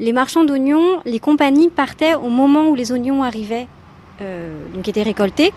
[0.00, 3.68] Les marchands d'oignons, les compagnies partaient au moment où les oignons arrivaient,
[4.22, 5.52] euh, donc étaient récoltés.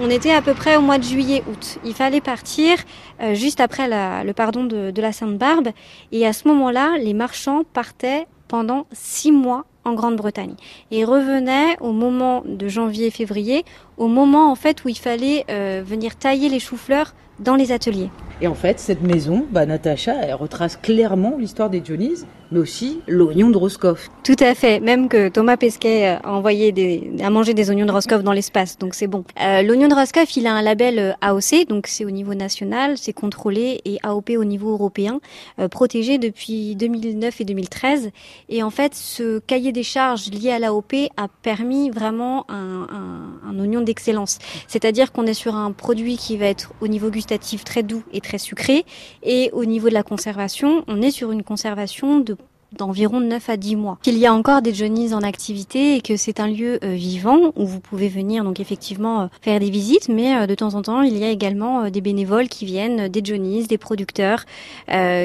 [0.00, 1.78] On était à peu près au mois de juillet-août.
[1.84, 2.76] Il fallait partir
[3.22, 5.68] euh, juste après le pardon de, de la Sainte-Barbe.
[6.10, 10.56] Et à ce moment-là, les marchands partaient pendant six mois en Grande-Bretagne
[10.90, 13.64] et revenaient au moment de janvier-février,
[13.96, 18.10] au moment en fait où il fallait euh, venir tailler les choux-fleurs dans les ateliers.
[18.40, 23.00] Et en fait, cette maison, bah, Natacha, elle retrace clairement l'histoire des Dionyses, mais aussi
[23.06, 24.10] l'oignon de Roscoff.
[24.22, 27.92] Tout à fait, même que Thomas Pesquet a envoyé des, à manger des oignons de
[27.92, 29.24] Roscoff dans l'espace, donc c'est bon.
[29.40, 32.98] Euh, L'oignon de Roscoff, il a un label euh, AOC, donc c'est au niveau national,
[32.98, 35.20] c'est contrôlé, et AOP au niveau européen,
[35.58, 38.10] euh, protégé depuis 2009 et 2013.
[38.48, 43.50] Et en fait, ce cahier des charges lié à l'AOP a permis vraiment un, un,
[43.50, 44.38] un oignon d'excellence.
[44.68, 48.20] C'est-à-dire qu'on est sur un produit qui va être au niveau gustatif très doux et
[48.24, 48.84] très sucré,
[49.22, 52.36] et au niveau de la conservation, on est sur une conservation de
[52.76, 53.98] d'environ 9 à 10 mois.
[54.02, 57.52] Qu'il y a encore des Johnny's en activité et que c'est un lieu euh, vivant
[57.56, 60.82] où vous pouvez venir donc effectivement euh, faire des visites, mais euh, de temps en
[60.82, 64.44] temps il y a également des bénévoles qui viennent, des Johnny's, des producteurs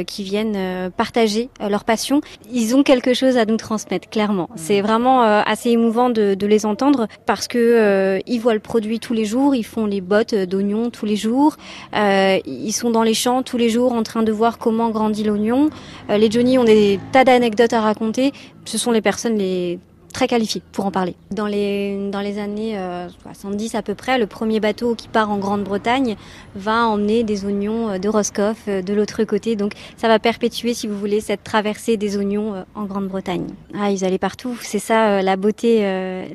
[0.08, 2.22] qui viennent partager leur passion.
[2.52, 4.50] Ils ont quelque chose à nous transmettre clairement.
[4.56, 9.14] C'est vraiment assez émouvant de, de, les entendre parce que ils voient le produit tous
[9.14, 11.58] les jours, ils font les bottes d'oignons tous les jours,
[11.94, 15.70] ils sont dans les champs tous les jours en train de voir comment grandit l'oignon.
[16.10, 18.34] les Johnny ont des tas d'anecdotes à raconter,
[18.66, 19.80] ce sont les personnes les
[20.12, 21.16] très qualifiées pour en parler.
[21.32, 25.32] Dans les, dans les années euh, 70 à peu près, le premier bateau qui part
[25.32, 26.16] en Grande-Bretagne
[26.56, 29.56] va emmener des oignons de Roscoff de l'autre côté.
[29.56, 33.48] Donc ça va perpétuer, si vous voulez, cette traversée des oignons en Grande-Bretagne.
[33.80, 34.58] Ah, ils allaient partout.
[34.62, 35.82] C'est ça la beauté,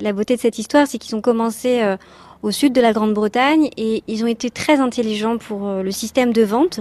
[0.00, 1.82] la beauté de cette histoire, c'est qu'ils ont commencé
[2.44, 6.32] au sud de la Grande-Bretagne et ils ont été très intelligents pour euh, le système
[6.32, 6.80] de vente.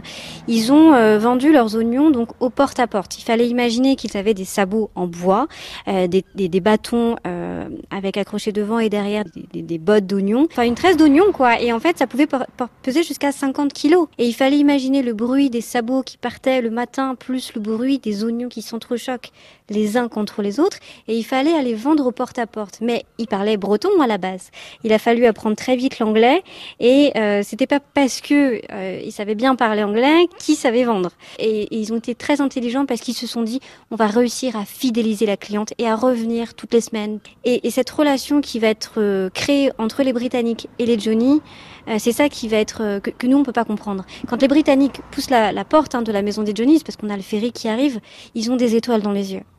[0.49, 3.17] Ils ont euh, vendu leurs oignons donc au porte-à-porte.
[3.17, 5.47] Il fallait imaginer qu'ils avaient des sabots en bois,
[5.87, 10.47] euh, des, des, des, bâtons euh, avec accrochés devant et derrière des, des bottes d'oignons,
[10.51, 11.61] enfin une tresse d'oignons quoi.
[11.61, 12.27] Et en fait, ça pouvait
[12.81, 14.07] peser jusqu'à 50 kilos.
[14.17, 17.99] Et il fallait imaginer le bruit des sabots qui partaient le matin plus le bruit
[17.99, 19.31] des oignons qui s'entrechoquent
[19.69, 20.77] les uns contre les autres.
[21.07, 22.79] Et il fallait aller vendre au porte-à-porte.
[22.81, 24.51] Mais ils parlaient breton à la base.
[24.83, 26.43] Il a fallu apprendre très vite l'anglais
[26.79, 31.11] et euh, c'était pas parce que euh, ils savaient bien parler anglais qu'ils savaient vendre.
[31.39, 33.59] Et, ils ont été très intelligents parce qu'ils se sont dit
[33.91, 37.19] on va réussir à fidéliser la cliente et à revenir toutes les semaines.
[37.43, 41.41] Et, et cette relation qui va être euh, créée entre les Britanniques et les Johnny,
[41.97, 44.05] c'est ça qui va être que, nous on peut pas comprendre.
[44.27, 47.17] Quand les Britanniques poussent la, porte hein, de la maison des Johnny's parce qu'on a
[47.17, 47.99] le ferry qui arrive,
[48.35, 49.43] ils ont des étoiles dans les yeux.